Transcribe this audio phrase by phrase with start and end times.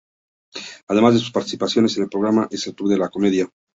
[0.87, 3.47] Además de sus participaciones en el programa "El club de la comedia".